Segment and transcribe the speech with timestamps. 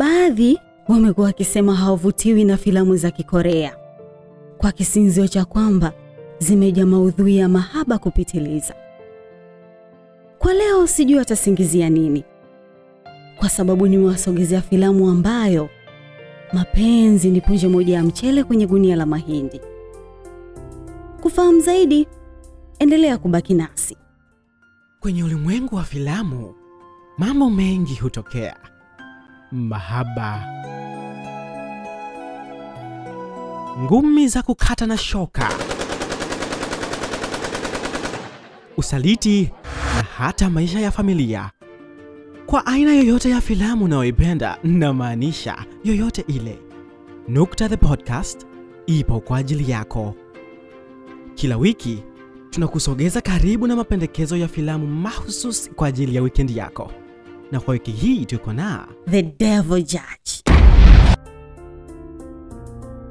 [0.00, 0.58] Baadhi
[0.88, 3.76] wamekuwa wakisema hawavutiwi na filamu za Kikorea
[4.58, 5.92] kwa kisinzio cha kwamba
[6.38, 8.74] zimejaa maudhui ya mahaba kupitiliza.
[10.38, 12.24] Kwa leo sijui atasingizia nini,
[13.38, 15.68] kwa sababu nimewasogezea filamu ambayo
[16.52, 19.60] mapenzi ni punje moja ya mchele kwenye gunia la mahindi.
[21.22, 22.06] Kufahamu zaidi,
[22.78, 23.96] endelea kubaki nasi.
[25.00, 26.54] Kwenye ulimwengu wa filamu,
[27.18, 28.56] mambo mengi hutokea:
[29.52, 30.44] mahaba,
[33.78, 35.48] ngumi za kukata na shoka,
[38.76, 39.50] usaliti
[39.96, 41.50] na hata maisha ya familia.
[42.46, 46.58] Kwa aina yoyote ya filamu unayoipenda, namaanisha yoyote ile,
[47.28, 48.46] Nukta the Podcast
[48.86, 50.14] ipo kwa ajili yako.
[51.34, 52.02] Kila wiki
[52.50, 56.92] tunakusogeza karibu na mapendekezo ya filamu mahususi kwa ajili ya wikendi yako,
[57.52, 60.42] na kwa wiki hii tuko na The Devil Judge.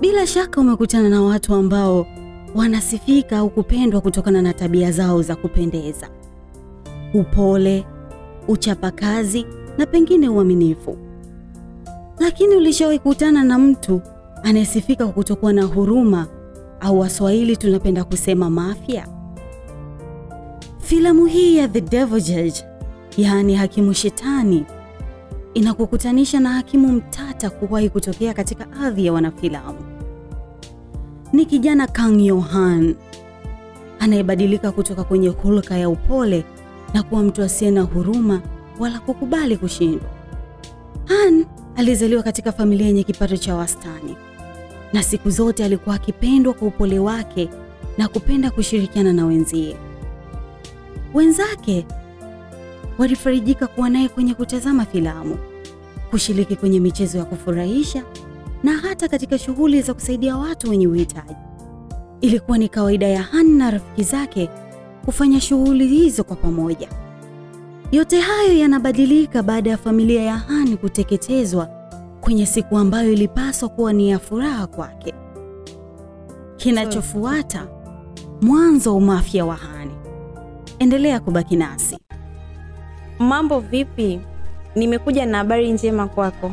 [0.00, 2.06] Bila shaka umekutana na watu ambao
[2.54, 6.08] wanasifika au kupendwa kutokana na tabia zao za kupendeza,
[7.14, 7.86] upole,
[8.48, 9.46] uchapakazi
[9.78, 10.96] na pengine uaminifu.
[12.18, 14.00] Lakini ulishawahi kukutana na mtu
[14.42, 16.26] anayesifika kwa kutokuwa na huruma
[16.80, 19.06] au Waswahili tunapenda kusema mafia?
[20.78, 22.64] Filamu hii ya The Devil Judge,
[23.16, 24.64] yaani hakimu shetani,
[25.54, 29.78] inakukutanisha na hakimu mtata kuwahi kutokea katika ardhi ya wanafilamu.
[31.32, 32.94] Ni kijana Kang Yohan
[34.00, 36.44] anayebadilika kutoka kwenye hulka ya upole
[36.94, 38.40] na kuwa mtu asiye na huruma
[38.78, 40.08] wala kukubali kushindwa.
[41.04, 44.16] Han alizaliwa katika familia yenye kipato cha wastani
[44.92, 47.48] na siku zote alikuwa akipendwa kwa upole wake
[47.98, 49.76] na kupenda kushirikiana na wenzie.
[51.14, 51.86] Wenzake
[52.98, 55.38] walifarijika kuwa naye kwenye kutazama filamu,
[56.10, 58.02] kushiriki kwenye michezo ya kufurahisha
[58.62, 61.34] na hata katika shughuli za kusaidia watu wenye uhitaji.
[62.20, 64.50] Ilikuwa ni kawaida ya Han na rafiki zake
[65.04, 66.88] kufanya shughuli hizo kwa pamoja.
[67.92, 71.68] Yote hayo yanabadilika baada ya familia ya Han kuteketezwa
[72.20, 75.14] kwenye siku ambayo ilipaswa kuwa ni ya furaha kwake.
[76.56, 77.66] Kinachofuata
[78.42, 79.90] mwanzo wa umafia wa Han.
[80.78, 81.98] Endelea kubaki nasi.
[83.24, 84.20] Mambo vipi?
[84.74, 86.52] Nimekuja na habari njema kwako.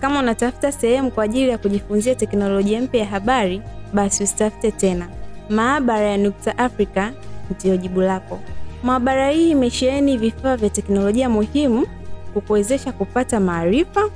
[0.00, 3.62] Kama unatafuta sehemu kwa ajili ya kujifunzia teknolojia mpya ya habari,
[3.94, 5.08] basi usitafute tena.
[5.50, 7.10] Maabara ya Nukta Africa
[7.50, 8.40] ndiyo jibu lako.
[8.82, 11.86] Maabara hii imesheheni vifaa vya teknolojia muhimu
[12.34, 14.10] kukuwezesha kupata maarifa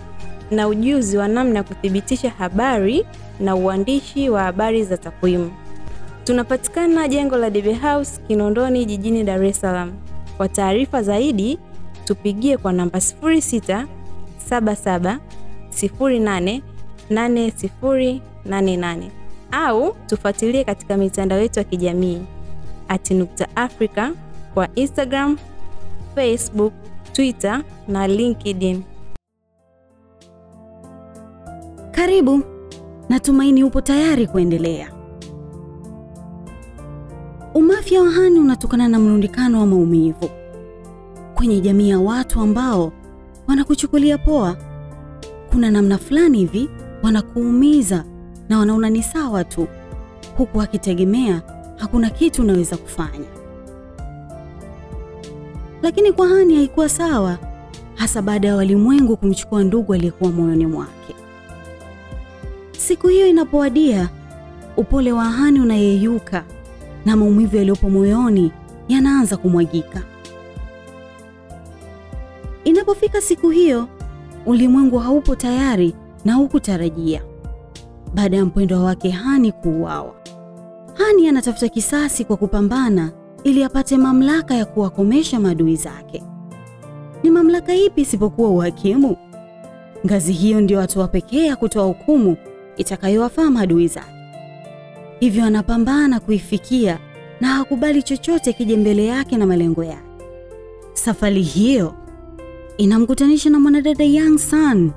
[0.50, 3.06] na ujuzi wa namna ya kuthibitisha habari
[3.40, 5.50] na uandishi wa habari za takwimu.
[6.24, 9.92] Tunapatikana jengo la Debe House Kinondoni jijini Dar es Salaam.
[10.36, 11.58] Kwa taarifa zaidi
[12.14, 13.86] tupigie kwa namba 06
[14.50, 15.18] 77
[15.70, 16.60] 08
[17.10, 19.02] 8088
[19.52, 22.22] au tufuatilie katika mitandao yetu ya kijamii
[22.88, 24.10] at Nukta Africa
[24.54, 25.38] kwa Instagram,
[26.14, 26.72] Facebook,
[27.12, 28.82] Twitter na LinkedIn.
[31.90, 32.42] Karibu,
[33.08, 34.92] natumaini upo tayari kuendelea.
[37.54, 40.30] Umafya wa hani unatokana na mrundikano wa maumivu
[41.40, 42.92] kwenye jamii ya watu ambao
[43.46, 44.56] wanakuchukulia poa.
[45.50, 46.68] Kuna namna fulani hivi
[47.02, 48.04] wanakuumiza
[48.48, 49.66] na wanaona ni sawa tu,
[50.36, 51.42] huku wakitegemea
[51.76, 53.26] hakuna kitu unaweza kufanya.
[55.82, 57.38] Lakini kwa Hani haikuwa sawa,
[57.94, 61.14] hasa baada ya walimwengu kumchukua ndugu aliyekuwa moyoni mwake.
[62.78, 64.08] Siku hiyo inapowadia,
[64.76, 66.44] upole wa Hani unayeyuka
[67.06, 68.52] na maumivu yaliyopo moyoni
[68.88, 70.02] yanaanza kumwagika.
[72.64, 73.88] Inapofika siku hiyo,
[74.46, 75.94] ulimwengu haupo tayari
[76.24, 77.22] na hukutarajia.
[78.14, 80.14] Baada ya mpendwa wake Hani kuuawa,
[80.94, 83.12] Hani anatafuta kisasi kwa kupambana
[83.44, 86.22] ili apate mamlaka ya kuwakomesha maadui zake.
[87.22, 89.16] Ni mamlaka ipi isipokuwa uhakimu?
[90.06, 92.36] Ngazi hiyo ndio hatua pekee ya kutoa hukumu
[92.76, 94.10] itakayowafaa maadui zake.
[95.20, 96.98] Hivyo anapambana kuifikia
[97.40, 100.02] na hakubali chochote kije mbele yake na malengo yake.
[100.92, 101.94] Safari hiyo
[102.80, 104.90] inamkutanisha na mwanadada Yang San,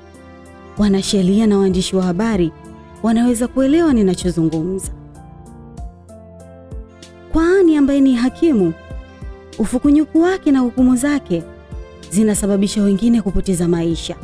[0.79, 2.53] wanasheria na waandishi wa habari
[3.03, 4.93] wanaweza kuelewa ninachozungumza.
[7.33, 8.73] Kwa Ani ambaye ni hakimu,
[9.59, 11.43] ufukunyuku wake na hukumu zake
[12.11, 14.17] zinasababisha wengine kupoteza maisha,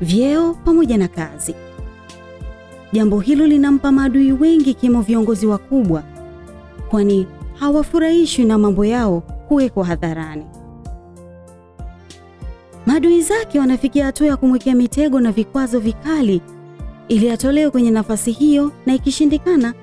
[0.00, 1.54] vyeo pamoja na kazi.
[2.92, 6.02] Jambo hilo linampa maadui wengi ikiwemo viongozi wakubwa,
[6.90, 10.44] kwani hawafurahishwi na mambo yao kuwekwa hadharani.
[12.86, 16.42] Maadui zake wanafikia hatua ya kumwekea mitego na vikwazo vikali
[17.08, 19.74] ili atolewe kwenye nafasi hiyo, na ikishindikana,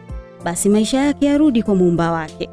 [0.43, 2.49] basi maisha yake yarudi kwa muumba wake.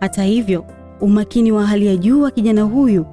[0.00, 0.64] Hata hivyo,
[1.00, 3.06] umakini wa hali ya juu wa kijana huyu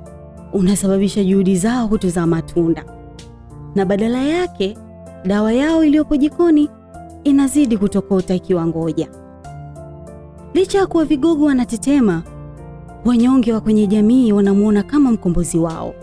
[0.53, 2.86] unasababisha juhudi zao kutozaa matunda,
[3.75, 4.77] na badala yake
[5.25, 6.69] dawa yao iliyopo jikoni
[7.24, 9.07] inazidi kutokota ikiwa ngoja.
[10.54, 12.24] Licha ya kuwa vigogo wanatetema,
[13.06, 15.94] wanyonge wa kwenye jamii wanamwona kama mkombozi wao,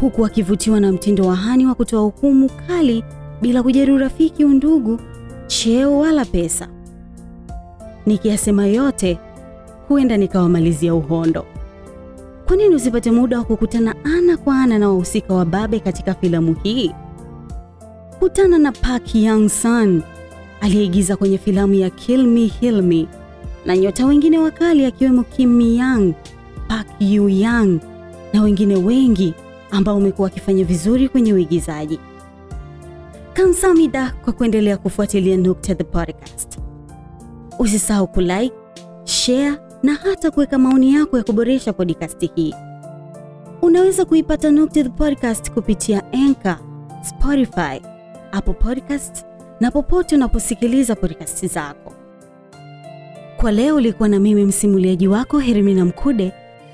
[0.00, 3.04] huku wakivutiwa na mtindo wa Hani wa kutoa hukumu kali
[3.42, 4.98] bila kujali urafiki, undugu,
[5.46, 6.68] cheo wala pesa.
[8.06, 9.18] Nikiyasema yote,
[9.88, 11.44] huenda nikawamalizia uhondo.
[12.46, 16.56] Kwa nini usipate muda wa kukutana ana kwa ana na wahusika wa babe katika filamu
[16.62, 16.94] hii?
[18.18, 20.02] Kutana na Park Young-sun
[20.60, 23.06] aliyeigiza kwenye filamu ya Kill Me Heal Me
[23.66, 26.12] na nyota wengine wakali akiwemo Kim Mi Young,
[26.68, 27.78] Park Yu Young
[28.32, 29.34] na wengine wengi
[29.70, 31.98] ambao wamekuwa wakifanya vizuri kwenye uigizaji.
[33.32, 36.58] Kamsamida kwa kuendelea kufuatilia Nukta the Podcast.
[37.58, 38.52] Usisahau kulike,
[39.04, 42.54] share na hata kuweka maoni yako ya kuboresha podcast hii.
[43.62, 46.58] Unaweza kuipata Nukta the Podcast kupitia Anchor,
[47.02, 47.80] Spotify,
[48.32, 49.24] Apple Podcast
[49.60, 51.92] na popote unaposikiliza podcast zako.
[53.36, 56.32] Kwa leo ulikuwa na mimi msimuliaji wako Hermina Mkude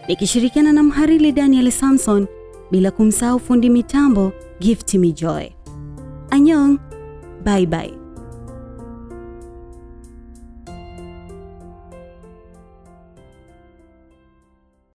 [0.09, 2.27] nikishirikiana na mhariri Daniel Samson
[2.71, 5.47] bila kumsahau fundi mitambo Gift Mijoy.
[6.31, 6.79] Anyong,
[7.45, 8.04] bye bye.